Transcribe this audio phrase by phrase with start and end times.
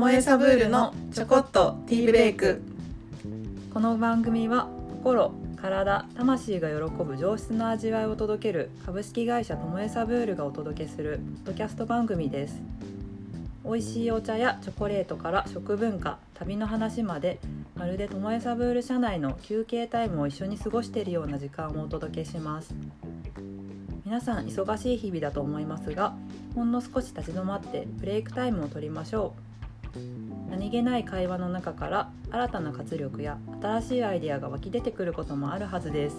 [0.00, 2.62] もえサブールのちょこっとティーブレイク。
[3.74, 12.62] この番組は心体魂が喜ぶ上質な味わいを届ける株式会社ともえサブールがお届けするポッドキャスト番組です。
[13.62, 17.38] 美味しいお茶やチョコレートから食文化旅の話まで
[17.76, 22.74] まるでともえサブール社内の休憩タイムを一緒に過ごしているような時間をお届けします。
[24.06, 26.14] 皆さん忙しい日々だと思いますが
[26.54, 29.49] ほんの少し立ち止まってブレイクタイムを取りましょう。
[30.48, 36.16] 何気ない会話の中から新たな活力や新しいアイデアが湧き出てくることもあるはずです。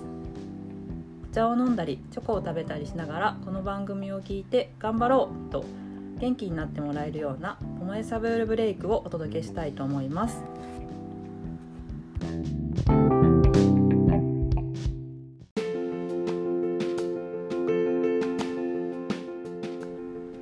[1.31, 5.63] お茶を飲んだりチョコを食べたりしながらこの番組を聞いて頑張ろうと
[6.20, 10.44] 元気になってもらえるような「ともえサブールブレイク」をお届けしたいと思います。
[10.44, 10.44] は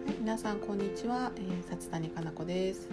[0.08, 2.90] い、皆さんこんにちは、えー、薩谷かな子です。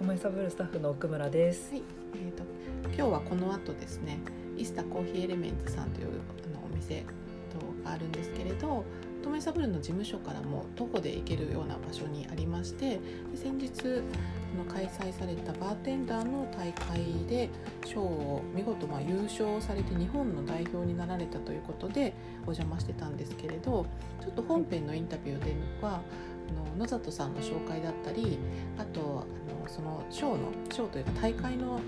[0.00, 1.82] ともえサブルスタッフの奥村ですはい、
[2.14, 2.42] えーと
[2.84, 4.18] 今日はこの後ですね、
[4.56, 7.02] イスタコーヒーエレメンツさんというあのお店
[7.84, 8.82] があるんですけれど、
[9.22, 12.98] トメサブルの事務所からも徒歩で行けるような場所にありまして、
[13.34, 13.70] 先日
[14.56, 17.50] の開催されたバーテンダーの大会で
[17.84, 22.14] 賞を見事まあ優勝されて日本の代表になられたということで
[22.46, 23.84] お邪魔してたんですけれど、
[24.22, 26.00] ちょっと本編のインタビューでは。
[26.50, 28.38] あの野里さんの紹介だったり
[28.78, 31.80] あとあのその賞の賞というか大会の、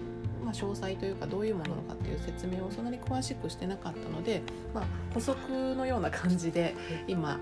[0.44, 4.42] まあ、詳細というかどういうものかっていう説明をそんなに詳しくしてなかったので、
[4.74, 5.36] まあ、補足
[5.74, 6.74] のような感じで
[7.06, 7.40] 今あの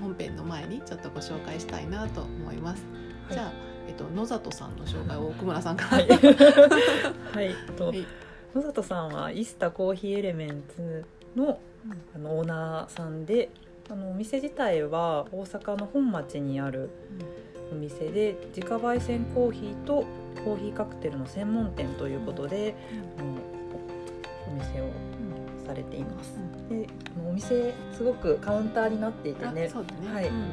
[0.00, 2.84] 本編の前にちょっとご紹介したいなと思います。
[3.28, 3.34] はい。
[3.34, 3.52] じゃあ、
[3.86, 6.08] えっと、野里さんの紹介を奥村さんから、はい、
[7.36, 8.06] はい、とはい。
[8.54, 11.04] 野里さんはイスタコーヒーエレメンツ
[11.36, 11.60] の
[12.14, 13.50] あのオーナーさんで
[13.90, 16.90] あのお店自体は大阪の本町にある
[17.72, 20.04] お店で自家焙煎コーヒーと
[20.44, 22.74] コーヒーカクテルの専門店ということで、
[23.18, 23.34] あの
[24.48, 24.90] お店を
[25.66, 26.38] されています。
[26.68, 29.62] であのお店すごくカウンターになっていてあね。
[29.62, 30.28] はい。
[30.28, 30.44] うんうん。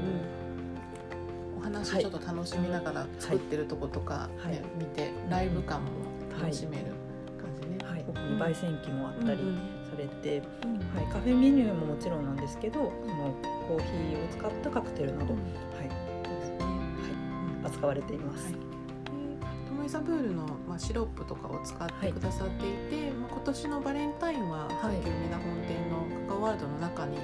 [1.60, 4.62] お話をちょっと楽しみながら作ってるとことか、ねはい。
[4.78, 5.92] 見てライブ感も
[6.40, 6.86] 楽しめる
[7.38, 7.78] 感じね。
[7.84, 8.42] はい、うん。
[8.42, 9.42] 焙煎機もあったり。
[9.42, 9.56] うんうん。
[9.56, 10.78] されて、うん。
[10.96, 13.36] はい、カフェメニューももちろんなんですけど、その
[13.68, 15.94] コーヒーを使ったカクテルなど、はい、は
[17.64, 18.46] い、扱われています。
[18.46, 18.68] はい。
[19.88, 27.18] イサブールの、まあ、シロップとかを使ってくださっていて、まあ、今年のバレンタインは阪急梅田本店のカカオワールドの中に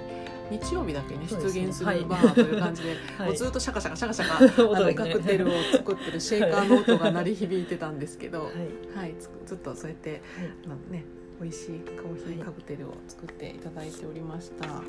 [0.50, 3.28] 日曜日だけね出現すはいるバーという感じで、 はい。
[3.28, 4.38] もうずっとシャカシャカシャカシャカ
[4.78, 10.22] あのカクテルを作ってるシェーカーの音が鳴り響いてたんですけど、はい、はい、つずっとそうやって
[10.66, 11.04] あのね
[11.44, 14.82] 美味しいコーヒーカクテルを作っていただいておりました。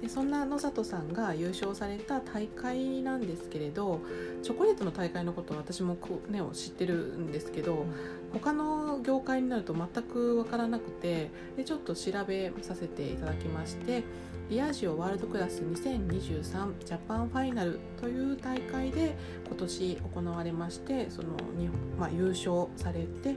[0.00, 4.00] でそんな野里さんが優勝された大会なんですけれど
[4.42, 7.86] チョコレートの大会のことは私もこ、ね、知ってるんですけど
[8.32, 14.02] 他の業界になると全く分からなくてでちょっと調べさせていただきまして
[14.50, 19.16] リアジオワールドクラス2023ジャパンファイナルという大会で
[19.46, 23.36] 今年行われましてそのに、まあ、優勝されて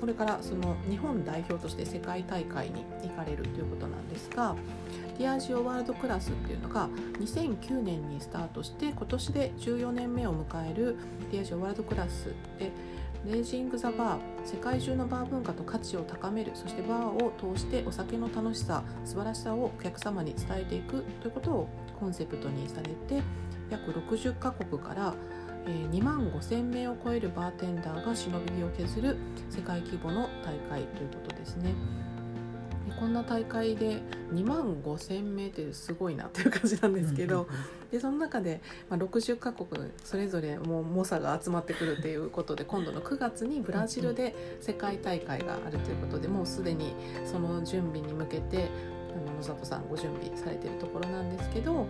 [0.00, 4.54] これからその日本代表として世界大会に行かれるということなんですが
[5.18, 6.88] ディアジオワールドクラスっていうのが
[7.20, 10.96] 2009年にスタートして今年で14年目を迎える
[11.32, 12.26] ディアジオワールドクラス
[12.58, 12.70] で
[13.26, 23.22] レイジング・ザ・バー世界中のバー文化と価値を高めるそしてバーを通してお酒の楽しさ素晴らしさをお客様に伝えていくということをコンセプトにされて
[23.70, 25.14] 約60カ国から
[25.68, 29.16] えー2万5,000名を超えるバーテンダーがしのぎを削る
[29.50, 31.74] 世界規模の大会ということですね。
[32.86, 34.00] でこんな大会で
[34.32, 37.46] 2万5,000名ってすごいなっていう感じなんですけど、
[37.90, 46.94] でその中で、まあ、60カ国それぞれもう猛者が集まってくるということで今度の9月にブラジルで世界大会があるということでもうすでに
[47.26, 48.70] その準備に向けて
[49.36, 51.86] 野里さんご準備されているところなんですけど。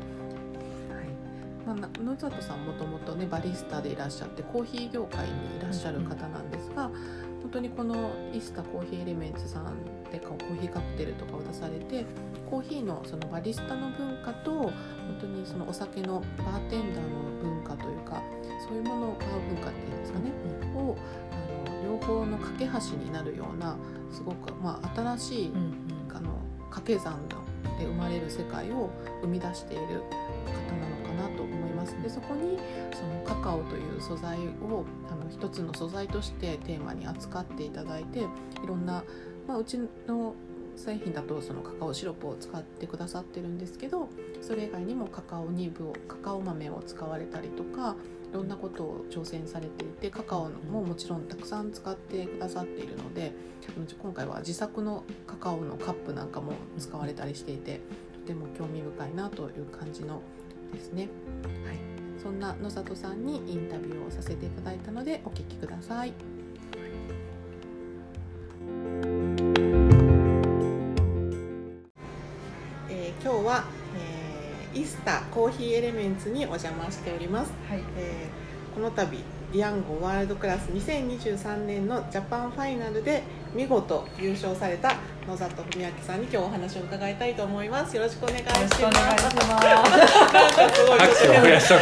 [1.68, 6.90] はいまあ、な野里さんもともとねバリスタでいらっしゃってコーヒー業界にいらっしゃる方なんですが、
[7.42, 9.76] 本当にこのイスタコーヒーエレメンツさん
[10.10, 12.04] でコーヒーカクテルとかを出されて
[12.48, 14.72] コーヒーのそのバリスタの文化と本
[15.20, 18.22] 当にそのお酒のバーテンダーの文化というか
[18.66, 20.30] そういうものをバー文化っていうんですかね
[20.74, 20.96] を
[21.32, 23.76] あの両方の架け橋になるような
[24.10, 25.88] すごく、まあ、新しいうんうん。
[26.18, 26.30] あの
[26.70, 27.16] 掛け算
[27.78, 28.90] で生まれる世界を
[29.22, 30.97] 生み出している方なの
[31.94, 32.02] ます。
[32.02, 32.58] でそこに
[32.92, 38.26] そのカカオという素材をあの一つの素材としてテーマに扱っていただいてい
[38.66, 39.04] ろんな、
[39.46, 40.34] まあ、うちの
[40.76, 44.08] 製品だとそのカカオシロップを使ってくださってるんですけど
[44.40, 47.96] それ以外にもカカオニブをカカオ豆を使われたりとか
[48.30, 53.32] いろんなことを挑戦されていてカカオももちろんたくさん使ってくださっているので
[54.00, 57.80] 今回は自作のカカオのカップなんかも使われたりしていて
[58.12, 60.22] とても興味深いなという感じの
[60.72, 61.08] ですね。
[61.64, 61.78] はい、
[62.22, 66.12] そんな野里さんにインタビューをさせていただいたのでお聞きください。
[72.90, 73.64] えー、今日は、
[74.74, 77.52] えー、イスタコーヒーエレメンツにお邪魔しております。
[77.68, 79.18] はい、えー、この度
[79.52, 83.22] ディアンゴワールドクラス2023年のジャパンファイナルで
[83.54, 84.96] 見事優勝された
[85.28, 87.94] 野里文明さんに今日お話を伺いたいと思います。
[87.94, 88.56] よろしくお願いします。
[88.56, 88.90] 拍手を
[91.42, 91.80] 増やしとこ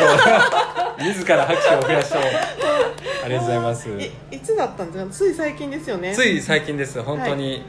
[0.99, 3.89] う自ら拍手を増やしとこうありがとうございます
[4.33, 5.11] いつだったんですか？
[5.13, 6.13] つい最近ですよね。
[6.13, 7.01] つい最近です。
[7.01, 7.63] 本当に、はい、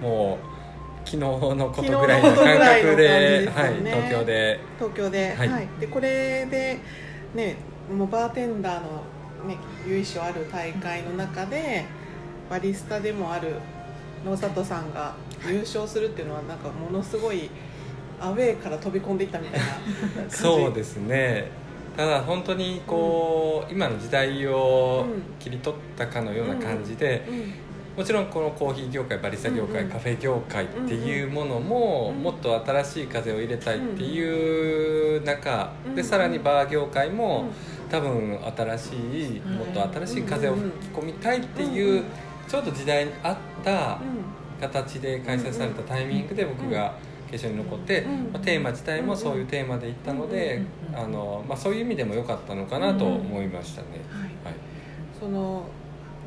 [0.00, 0.46] もう
[1.04, 4.60] 昨日のことぐらいの感覚で、ね、はい、東京で。
[4.78, 6.78] 東京で、はい、はい、でこれで
[7.34, 7.56] ね
[7.92, 9.02] もうバーテンダーの
[9.48, 9.58] ね
[9.88, 11.84] 由緒ある大会の中で
[12.48, 13.56] バリスタでもある
[14.24, 15.14] 野里さんが
[15.46, 17.50] 優勝するっていうのはなんかものすごい
[18.20, 19.66] アウェーから飛び込んでいったみたいな
[20.28, 21.48] そうですね。
[21.96, 25.06] ただ本当にこう、うん、今の時代を
[25.38, 27.34] 切り取ったかのような感じで、うん。
[27.34, 27.52] うん、
[27.96, 37.46] もちろんこのコーヒー業界バリスタ業界、カフェ業界っていうものも、もっと新しい風を入れたいっていう中、でさらにバー業界も、
[37.90, 38.90] 多分新し
[39.36, 42.04] いもっと新しい風を吹き込みたいっていう、
[42.48, 43.98] ちょうど時代に合った
[44.60, 46.94] 形で開催されたタイミングで僕が
[47.30, 48.02] 決勝に残って、
[48.32, 50.62] まあ、テーマ自体もそういうテーマでいったので、
[50.94, 53.88] あのまあ、そういう意味でも良かったのかなと思いましたね。
[54.44, 54.54] はい、
[55.18, 55.64] その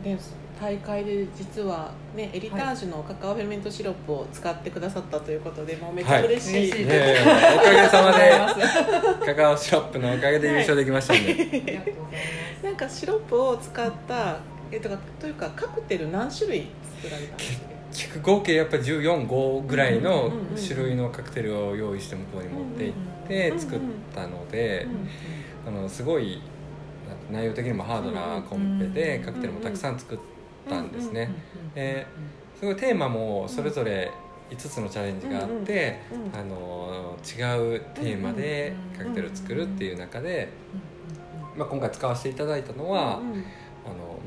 [0.04, 0.18] で
[0.60, 7.16] 大会で実は、ね、エリタージュのカカオフェルメントシロップを使ってくださったということで、もうめっちゃ嬉しい、はいね、
[7.58, 11.96] おかげさまでカカオシロップのおかげで優勝できましたね、
[12.62, 14.40] なんかシロップを使った
[14.72, 16.68] えとかというかカクテル何種類
[17.02, 17.70] 作られたんですか？
[17.92, 23.80] 結局合計やっぱ145ぐらいの種類のカクテルを用意して向こうに持って行って作っ
[24.14, 24.88] たので
[25.68, 26.40] あのすごい
[27.32, 30.20] 内容的にもハードなコンペでカクテルもたくさん作っ
[30.70, 31.32] たんですね。
[32.60, 34.12] すごいテーマもそれぞれ
[34.52, 36.00] 5つのチャレンジがあって、
[36.34, 40.50] あの違うテーマでカクテルを作るっていう中で、
[41.56, 43.22] まあ、今回使わせていただいたのは、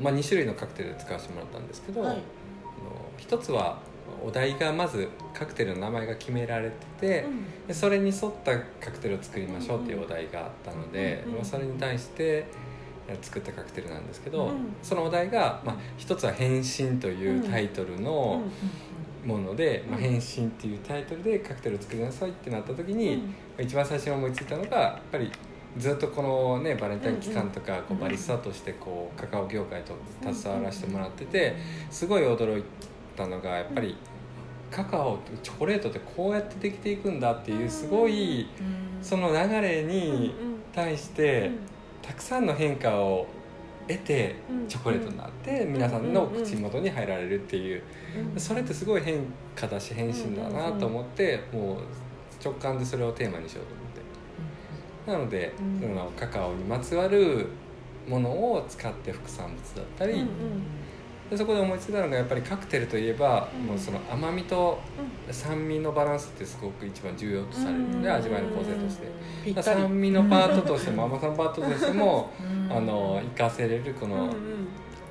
[0.01, 2.21] まあ、2種類のカクテル使わせてもらったんですけど、はい、あの
[3.17, 3.79] 一つは
[4.25, 12.45] お題がまずカクテルの名前が決められてて、うん、でそれに沿ったカクテルを作りましょうっていうお題があったので、まあ、それに対して
[13.21, 18.41] 作ったカクテルなんですけど、うん、そのお題が、まあ、一つは「変身」というタイトルの
[19.25, 23.23] もので「まあ、変身」っていうタイトルでカクテルを作りなさいってなった時に、
[23.59, 25.31] 一番最初に思いついたのがやっぱり
[25.77, 29.95] ずっとこのねバレンタイン期間とかこうバリスタとしてこうカカオ業界と
[30.31, 31.55] 携わらせてもらってて
[31.89, 32.63] すごい驚い
[33.15, 33.95] たのがやっぱり
[34.69, 38.47] カカオチョコレートってこうやってできていくんだっていうすごい
[39.01, 40.33] その流れに
[40.73, 41.51] 対して
[42.01, 43.27] たくさんの変化を
[43.87, 44.35] 得て
[44.67, 47.83] チョコレートになって皆さんの口元に入られるっていう。
[48.37, 51.77] それってすごい変化だし変身だなと思ってもう
[52.43, 53.82] 直感でそれをテーマにしようと思って。
[55.05, 57.47] なので、うん、そのカカオにまつわる
[58.07, 60.27] ものを使って副産物だったり、うんうん、
[61.29, 64.79] でそこで思いついたのがやっぱりカクテルといえば、うん、もうその甘みと
[65.31, 68.97] 酸味のバランスってすごく一番重要とされるので、味わいの構成とし
[69.53, 72.31] て、酸味のパートとしても甘さのパートとしても
[72.69, 74.33] あの活かせれるこの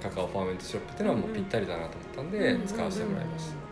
[0.03, 3.72] カカオファーメントシロップっていうのはもうぴったりだなと思ったんで使わせてもらいました。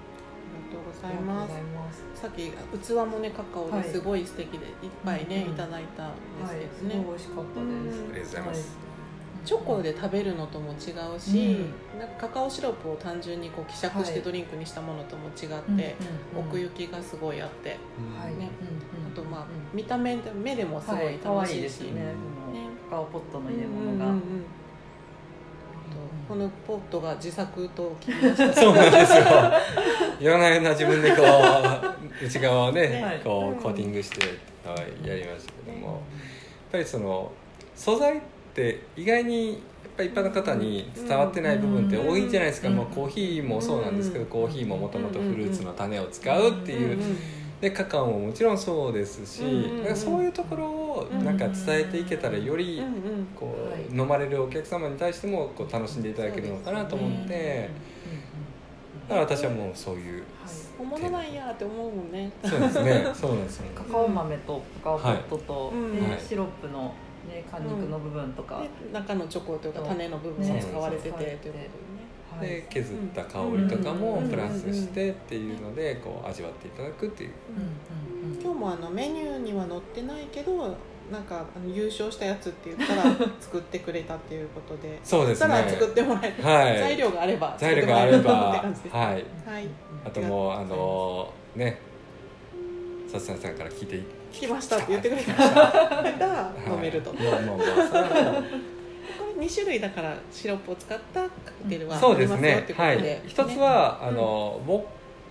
[1.02, 1.48] ございま
[1.92, 2.20] す。
[2.20, 4.72] さっき器もねカカオですごい素敵でいっ
[5.04, 8.78] ぱいね、はい、いただいたんですけどね、はい、美味しかったです、ありがとうございます、
[9.44, 15.96] チョコで食べるのとも違うし、うん、なんかカカオシロップを単純にこう希釈してドリンクにしたものとも違って、
[16.36, 17.78] 奥行きがすごいあって、
[18.20, 18.34] はい。
[18.34, 18.50] ね。
[19.12, 21.92] あとまあ、見た目で目でもすごい楽しいし、ね。
[21.92, 22.14] ね。
[22.90, 24.04] カカオポットの入れ物が。
[24.06, 24.20] うんうんうん。
[26.28, 28.52] このポットが自作と聞きました。
[28.52, 29.24] そうなんですよ
[30.20, 31.24] 夜な夜な自分でこう
[32.24, 34.26] 内側をね、ね、こうコーティングして
[35.06, 35.96] やりましたけども、やっ
[36.72, 37.32] ぱりその
[37.74, 38.20] 素材っ
[38.54, 39.58] て意外にやっ
[39.96, 46.98] ぱ一般の方に伝わってない部分って多いんじゃないですか、もうコーヒーもそうなんですけど、コーヒーももともとフルーツの種を使うっていう。
[47.60, 52.82] でカカオももちろんそうですし、うん、そういうところをなんか伝えていけたらより
[53.38, 53.54] こ
[53.92, 57.68] う飲まれるお客様に対してもこう楽しんでいただけるのかなと思って
[59.10, 60.22] だから私はもうそういう
[60.78, 62.30] 本物なんやって思うもんね。
[62.44, 63.04] そうですね。
[63.12, 63.64] そうなんですよ。
[63.74, 66.20] カカオ豆とカカオポットと、はいではい。
[66.20, 66.94] シロップの、
[67.28, 71.68] ね、果肉の部分とか、で中のチョコというか種の部分も使われててということでね。
[72.38, 72.48] はい。
[72.48, 74.30] で削った香りとかもうん。
[74.30, 77.30] プラスしてっていうのでこう味わっていただくっていう。
[78.40, 80.76] 今日もあのメニューには載ってないけど
[81.10, 83.02] なんかあの優勝したやつって言ったら
[83.40, 84.98] 作ってくれたっていうことで。
[85.02, 85.64] そうですね。
[85.68, 86.78] 作ってもらえる、はい。
[86.78, 89.06] 材料があれば材料があればって感じです、はい。
[89.06, 89.24] はい。
[90.04, 91.80] あともうあのね。
[93.10, 93.98] さつさんさんから聞いてい
[94.32, 95.32] 聞きましたって言ってくれた。
[95.32, 97.42] ら 飲めると、こはい。
[97.42, 98.42] もうもうもうそれはもう
[99.40, 103.22] れ2種類だからシロップを使ったカクテルはそうですねてことで、はい。
[103.26, 104.08] 一つはうん。
[104.08, 104.82] あのウォッ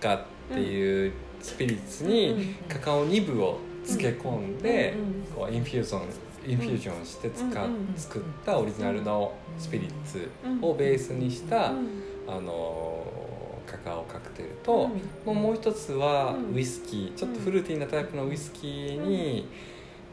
[0.02, 0.20] カっ
[0.52, 4.94] ていうスピリッツにカカオニブを漬け込んで
[5.34, 6.02] こうインフューゾン
[6.46, 7.44] インフュージョンして使
[7.96, 10.30] 作ったオリジナルのスピリッツ
[10.62, 11.72] をベースにしたあ
[12.40, 13.04] の
[13.66, 14.88] カカオカクテルと、
[15.24, 16.56] もうもう一つはうん。
[16.56, 19.46] ウイスキーちょっとフルーティーなタイプのウイスキーに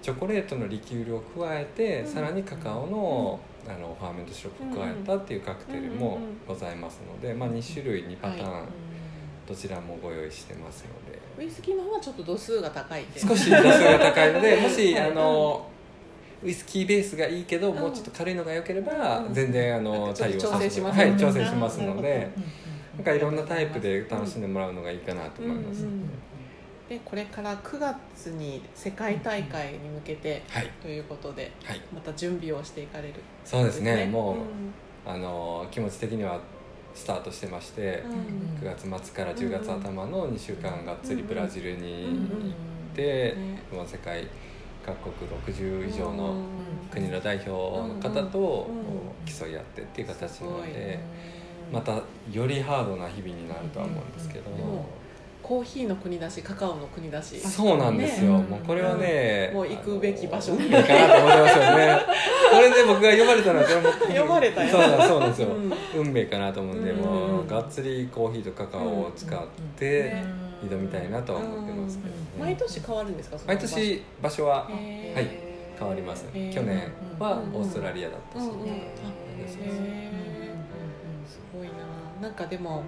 [0.02, 8.66] チョコレートのリキュールを加えて、うんさらにカカオの,、あのファーメントシロップを加えたっていうカクテルもございますので、まあ、2種類2パターン、は
[9.48, 15.12] どちらもご用意してますのでウイスキーの方はちょっと度数が高い少し度数が高いので もし、はい。
[15.12, 15.68] あの
[16.44, 19.34] ウイスキーベースがいいけど、うんもうちょっと軽いのが良ければ、うん。
[19.34, 22.28] 全然あの対応調整しますはいね調整しますのうんで。
[22.96, 25.84] なんかいろんなタイプで楽しんでもらうのがいいかなと思います。
[25.84, 26.10] うんうん
[26.88, 34.06] でこれから9月に世界大会に向けてはい、ということではい、また準備をしていかれるそうですね。
[34.06, 34.38] も
[35.06, 35.12] う、ん。
[35.14, 36.40] あの気持ち的には
[36.98, 38.68] スタートしてまして、うん。
[38.68, 42.54] 9月末から10月頭の2週間がっつりブラジルにうん行
[42.94, 44.28] って、ねもう世界
[44.86, 46.46] 各国60以上うのん。
[46.92, 48.70] 国の代表の方と
[49.26, 51.00] 競い合ってっていう形なので、
[51.72, 52.02] また
[52.32, 54.50] よりハードな日々になるとは思うんですけど。
[55.50, 57.40] うんうんコーヒーの国だしカカオの国だし。
[57.40, 58.44] そうなんですよ、ね。
[58.50, 62.00] もうこれはね、もう行くべき場所あの運命かなと思ってますよね。
[62.52, 63.72] これで僕が呼ばれたのはこ
[64.10, 64.70] れも呼ばれたよ。
[64.70, 65.74] そうなんそうなんですよ、うん。
[65.96, 67.02] 運命かなと思うんで、うん。
[67.02, 69.40] もうがっつりコーヒーとカカオを使っ
[69.78, 70.26] てね
[70.70, 75.30] 挑みたいなとは思ってますけどね、毎年変わるんですか毎年場所ははい
[75.80, 77.56] 変わります、去年はうん。
[77.56, 78.52] オーストラリアだったし、す
[81.54, 81.72] ごいな。
[82.22, 82.84] なんかでも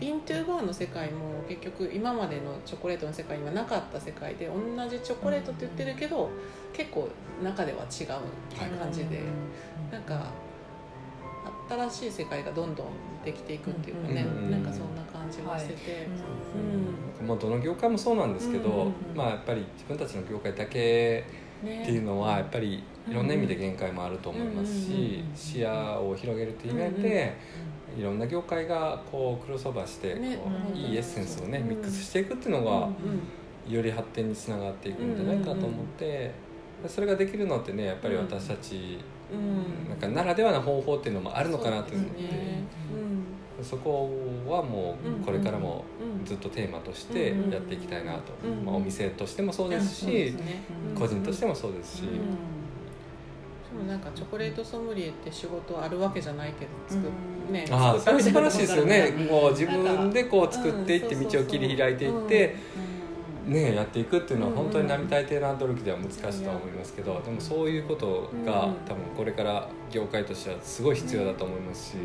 [0.00, 6.30] ビントゥーバーの世界も結局今までのチョコレートの世界にはなかった世界で同じチョコレートって言ってるけど
[6.72, 7.08] 結構
[7.42, 8.08] 中では違う
[8.78, 9.22] 感じで、
[9.90, 10.30] なんか
[11.68, 12.86] 新しい世界がどんどん
[13.24, 14.50] できていくっていうかね、うん。
[14.50, 16.08] なんかそんな感じがしてて、
[17.20, 17.26] うん。
[17.26, 27.34] もうどの業界もそうなんですけど、うんうんうんまあやっぱり自分たちの業界だけねっていうのはやっぱりいろんな意味で限界もあると思いますし視野を広げるという意味で
[27.98, 31.68] いろんな業界がこうクロスオーバーしてねこううんいいエッセンスをねうん。
[31.68, 36.32] ミックスしていくっていうのがうんより発展につながっていくんじゃないかと思って
[36.86, 38.98] それができるのってねやっぱり私たち
[39.32, 39.88] うん。
[39.88, 42.22] なんかならではの方法っていうのもあるのかなと思って
[43.62, 44.10] そこ
[44.46, 48.32] はもうこれからもうんずっとテーマとしてやっていきたいなと。
[48.44, 50.62] うんまあお店としてもそうですしすね
[50.94, 52.02] 個人としてもそうですし。
[52.02, 52.08] うん。
[52.08, 59.06] でもなんかチョコレートソムリエって仕事あるわけじゃないけど作っ、ねああそれ素晴らしいですよね。
[59.08, 62.56] 作っもう自分でこう作っていってうん道を切り開いていって
[63.48, 68.74] ねやっていくっていうのは本当に並大抵な努力では難しいとは思いますけどでもそういうことがうん。
[68.86, 71.96] 多分これから業界としてはすごい必要だと思いますし。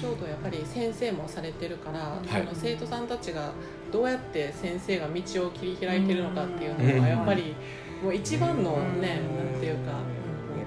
[0.00, 2.42] ちょうどやっぱり先生もされてるから、はい。
[2.42, 3.52] あの生徒さんたちが
[3.90, 7.54] どうやって先生が道を切り開いてるのかっていうのはやっぱり
[8.02, 9.92] もう一番のね、なんていうか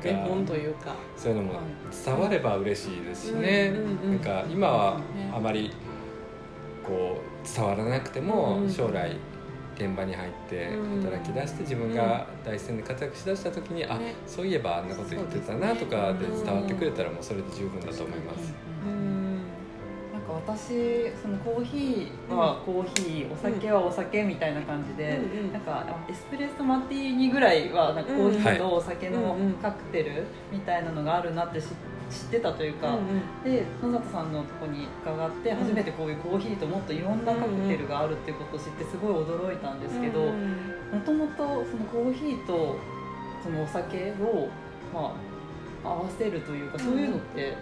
[0.02, 0.96] 手本というか。
[1.18, 1.60] そういうのも
[2.06, 3.72] 伝われば嬉しいですしね。
[4.06, 5.32] なんか今はね。
[5.34, 5.72] あまり
[6.84, 8.70] こう伝わらなくてもうん。
[8.72, 9.16] 将来
[9.76, 11.02] 現場に入ってうん。
[11.04, 14.16] 働き出して自分が第一線で活躍しだした時に、あね。
[14.26, 18.54] そういえばあんなこと言ってたなとかで伝わってくれたらもうそれで十分だと思います。
[18.86, 19.36] うん。
[20.14, 25.54] なんか私そのコーヒーはコーヒー、お酒はお酒みたいな感じで、うんうん。
[25.54, 29.54] なんかエスプレッソマティーニぐらいはなんかコーヒーとお酒のうんうん。
[29.56, 31.66] カクテルみたいなのがあるなって知
[32.10, 32.98] 知ってたというか、
[33.44, 40.32] で野里さんのとこに伺って初めてこういうコーヒーともっといろんなカクテルがあるっていうことを知ってすごい驚いたんですけども
[41.06, 42.78] ともとそのコーヒーと
[43.44, 44.48] そのお酒を、
[44.94, 45.14] ま
[45.84, 47.56] あ、合わせるというかそういうのって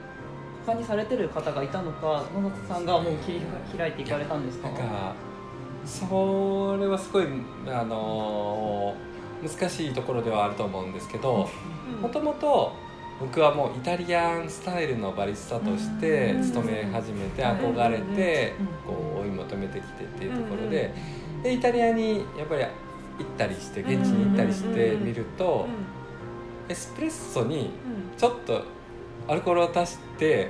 [0.65, 3.41] 他にされてる方がいたのか野里さんがもう切り
[3.77, 4.69] 開いていかれたんですか？
[4.69, 5.15] なんか
[5.85, 7.27] それはすごい
[7.67, 8.95] あの
[9.41, 11.49] 難しいところではあると思うんですけど
[12.01, 12.71] もともと
[13.19, 18.53] 僕はもうイタリアンスタイルのバリスタとして勤め始めて憧れて
[18.85, 20.93] こう追い求めてきてっていうところで
[21.43, 22.69] でイタリアにやっぱり行
[23.23, 25.67] ったりして現地に行ったりしてみると
[26.67, 27.71] エスプレッソに
[28.17, 28.63] ちょっと
[29.27, 30.49] アルコールを足して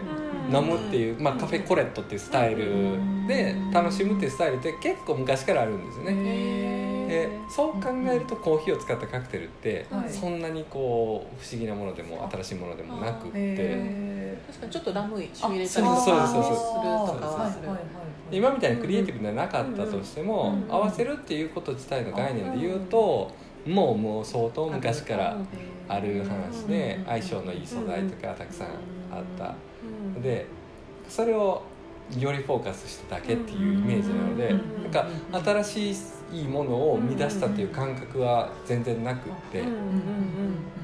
[0.52, 6.83] 飲むっていう、まあ、カフェコレットっていうスタイルで楽しむっていうスタイルって結構昔からあるんですよね。
[7.14, 14.14] でそう考えるとコーヒーを使ったカクテルってそんなにこう不思議なものでも新しいものでもなくって。
[14.48, 16.20] 確かにちょっとラム酒入れたりとかすると
[17.20, 17.70] かする。
[18.32, 23.32] 今みたいにクリエイティブではなかったとしても合わせるっていうこと自体の概念で言うと
[23.68, 25.38] もうもう相当昔から
[25.88, 28.68] ある話で相性のいい素材とかたくさん
[29.12, 29.54] あった。
[30.22, 30.48] で
[31.08, 31.62] それを
[32.18, 35.08] よりフォーカスしただけっていうイメージなのでなんか
[35.64, 35.96] 新しい
[36.34, 39.64] いいものを生み出したっていう感覚は全然なくって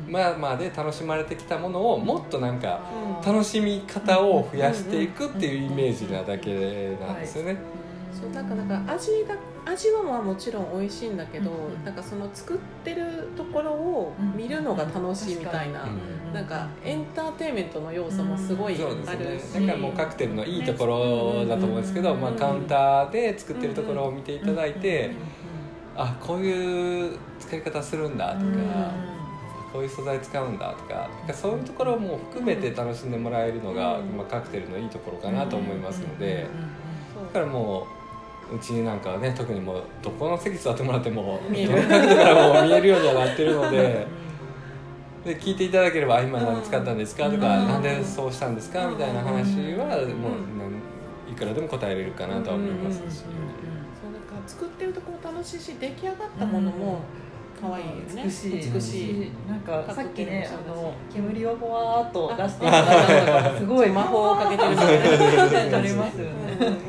[0.07, 2.81] まあまあで楽しまれてきたものをもっとなんか
[3.25, 7.57] 楽しみ方を増やしていくっていうイメージなだけなんですよね。
[8.11, 9.35] そうなんかなんか味が
[9.65, 25.11] 味はまあもちろん美味しいんだけど、うん、なんかその作ってるところを見るのが楽しいみたいな、うん、なんかエンターテインメントの要素もすごいあるし、うん、だからもうカクテルのいいところだと思うんですけど、まあ、カウンターで作ってるところを見ていただいて、
[25.95, 29.09] あこういう使い方するんだとか。
[29.71, 36.47] こういう素材使うんだとかそういうところも含めて楽しんでもらえるのが、まあ、カクテルのいいところかなと思いますので
[37.33, 37.98] だからもう
[38.55, 44.07] うちなんかはね特にもうどこの席座ってもらってもどの角度からも見えるようにはなってるので
[45.25, 49.27] で聞いていただければ「今何使ったんですか?」とか「なんでそうしたんですか?」みたいな話
[49.73, 50.29] はも
[51.27, 53.03] ういくらでも答えれるかなとは思いますし。
[54.01, 56.99] そうなんか作ってるところ楽しいし出来上がったものも
[57.61, 58.23] 可愛いよね。
[58.23, 58.71] 美しい。
[58.73, 59.31] 美しい。
[59.49, 64.83] なんかさっきねあの煙をほわーっと出して いただいたのがすごい魔法をかけてるみた
[65.65, 66.88] いなありますよね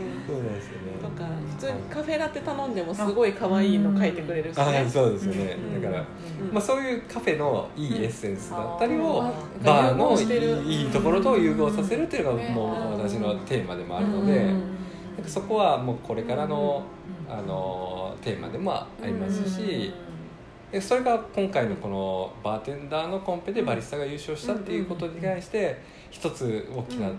[1.88, 6.04] カフェラテ頼んでもすごい可愛いの書いてくれるし、ね、あそうですよね、だから、
[6.52, 9.22] まあ、そういうカフェのいいエッセンスだったりを、
[9.64, 14.54] バーのいいところと融合させるっていうのがもう私のテーマでもあるので、なん
[15.22, 16.82] かそこはもうこれからの,、
[17.28, 19.92] あのテーマでもありますし、
[20.80, 27.10] それが今回のこのバーテンダーのコンペでバリスタが優勝したっていうことに対して一つ大きな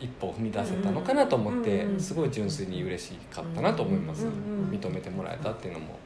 [0.00, 4.26] 一歩踏み出せたのかなと思ってすごい純粋に嬉しかったなと思います。
[4.70, 5.98] 認めてもらえたっていうのも。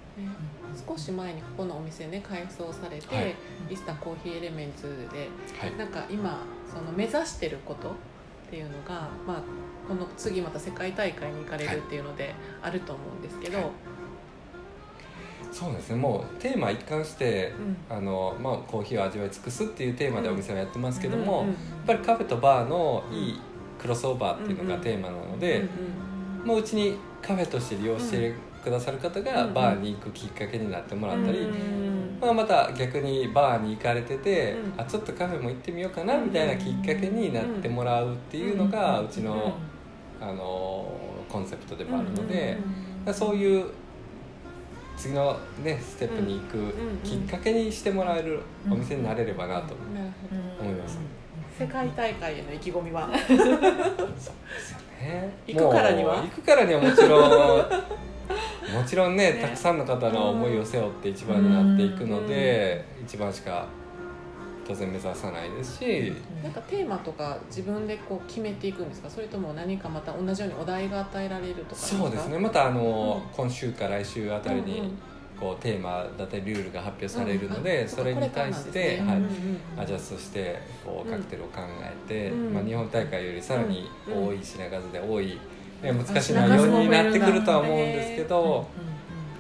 [0.86, 3.34] 少し前にここのお店ね改装されて、はい、
[3.70, 7.92] イスタコーヒーエレメンツで、はい、なんか今その目指してることっ
[8.50, 9.42] ていうのが、まあ、
[9.88, 13.66] この次また世界大会に行かれるっていうのであると思うんですけど、はい、
[15.50, 15.96] そうですね。
[15.96, 17.52] もうテーマ一貫して、
[17.90, 21.46] うん、あのまあ、コーヒーを味わい尽くすっていうテーマでお店はやってますけども、やっ
[21.86, 23.40] ぱりカフェとバーのいい
[23.80, 25.64] クロスオーバーっていうのがテーマなので、
[26.44, 31.48] もううちにカフェとして利用してくださる方がバーに行くきっかけになってもらったり、
[32.20, 39.54] まあ、また逆にバーに行かれてて、あちょっとカフェも行ってみようかなみたいなきっかけになってもらうっていうのがうちの
[40.20, 40.92] あの
[41.28, 42.58] コンセプトでもあるので、
[43.12, 43.66] そういう
[44.96, 48.40] 次の、ね、ステップに行くきっかけにしてもらえる
[48.70, 49.74] お店になれればなと
[50.60, 50.98] 思います。
[51.60, 53.10] 世界大会への意気込みは？
[55.46, 56.16] 行くからには？
[56.22, 57.30] 行くからにはもちろん
[58.72, 63.66] もちろんね、ね、たくさんの方の思いを背負って一番になっていくので、一番しか
[64.66, 66.14] 当然目指さないですし。
[66.42, 69.10] なんかテーマとか自分でこう決めていくんですか？
[69.10, 72.38] それとも何かまた同じようにお題が与えられるとかそうですね。
[72.38, 74.94] またあの、うん、今週か来週あたりに、
[75.40, 79.22] こうテーマだったりルールが発表されるので、それに対して、はい。
[79.78, 85.38] アジャストしてこうカクテルを考えて、まあ、日本大会よりさらに多い品数で多い、
[85.82, 88.68] 難しい内容になってくるとは思うんですけど、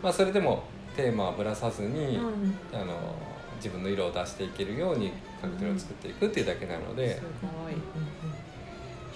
[0.02, 0.64] まあ、それでも
[0.96, 2.18] テーマはぶらさずに、
[2.72, 2.96] あの
[3.56, 7.20] 自分の色を出していけるようにカクテルを作っていくっていうだけなので、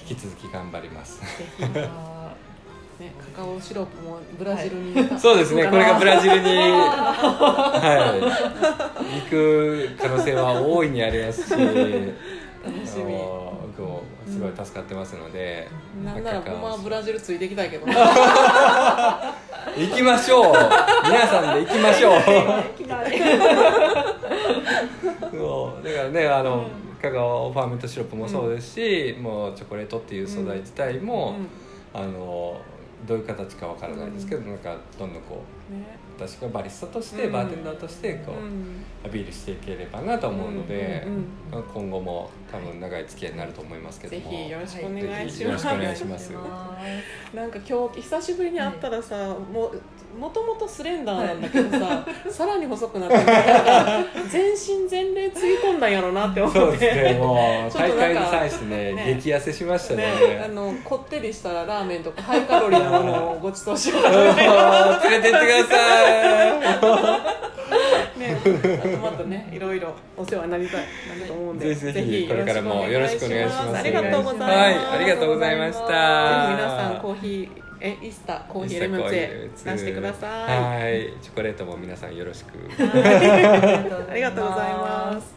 [0.06, 1.22] 引き続き頑張ります。
[3.00, 8.14] ね、カカオシロップもブラジルに、はい、そうですねこれがブラジルに、 は
[9.00, 11.50] い、行く可能性は大いにありますし。
[12.64, 13.14] 楽しみ。
[13.76, 17.94] 僕もすごい助かってますので、うん、なんならほんまはブラジルついていきたいけど 行
[19.94, 20.54] きましょう。
[21.04, 22.20] 皆さんで行きましょう。
[25.32, 25.84] そう。
[25.84, 26.68] だからねあの、うん、
[27.02, 31.34] カカオファーメントシロップもそうですし、うん、もうチョコレートっていう素材自体も、
[31.92, 32.60] あの
[33.06, 41.24] どういう形かわからないですけど、うん、なんかどんどんこう、ね、私がバリスタとして、バーテンダーとしてこう、アピールしていければなと思うので、うんうんうん
[41.72, 45.38] 今後も多分長い付き合いになると思いますけどぜもひよろしくお願いします。
[45.38, 45.42] ぜひ。
[45.44, 46.32] よろしくお願いします。
[47.34, 49.80] なんか今日久しぶりに会ったらさ、もう
[50.18, 53.16] もともとスレンダーなんだけどさ、さらに細くなって
[54.30, 56.58] 全身全霊つぎ込んだんやろなって思って。
[56.58, 57.18] そうですね。
[57.18, 59.20] もうちょっとなんか大会に際してねね。
[59.20, 64.16] 激痩せしましたねね、あのこってりしたラーメンとかハイカロリーなものをご馳走しようかな。
[65.08, 66.10] 連れてってくださ
[66.50, 67.44] い
[68.18, 73.76] ね、あとまたねいろいろお世話になりたいなると思うんでぜひこれからもよろしくお願いします。
[73.76, 75.84] ありがとうございます、はいありがとうございました。
[75.84, 76.58] 皆
[76.92, 80.82] さんコーヒーえイスタコーヒーレモンツェ出してください。
[80.82, 81.12] はい。
[81.20, 82.58] チョコレートも皆さんよろしく。
[82.80, 85.34] ありがとうございます。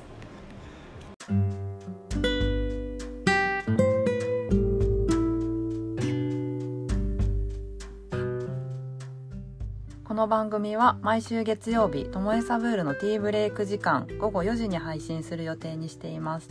[10.06, 16.48] この番組は毎週月曜日ともえサブールのティーブレイク時間午後4時に配信する予定にしています。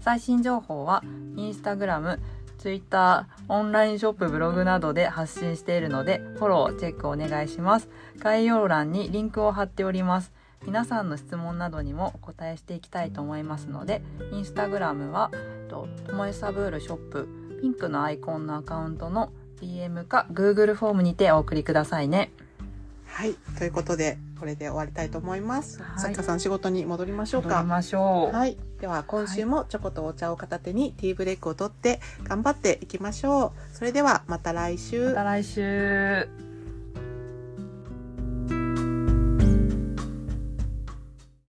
[0.00, 1.04] 最新情報は
[1.36, 2.18] インスタグラム
[2.64, 7.90] ツイッターオンラインショップブログなどで発信しているのでフォローチェックお願いします。
[8.18, 10.32] 概要欄にリンクを貼っております。
[10.64, 14.00] 皆さんの質問などにもお答えしていきたいと思いますので
[14.32, 15.30] インスタグラムは
[15.68, 17.28] ともえサブールショップ
[17.60, 22.30] ピンクのアイコンのアカウントの DM か Google フォームにてお送りくださいね。
[23.08, 23.34] はい。
[23.58, 26.00] ということでこれで終わりたいと思います、はい。
[26.00, 27.48] さっかさん仕事に戻りましょうか。
[27.48, 28.34] 戻りましょう。
[28.34, 33.74] はい、では今週もチョコとお茶を片手にティーブレイクを取って頑張っていきましょう。
[33.74, 35.08] それではまた来週。
[35.08, 36.53] また来週。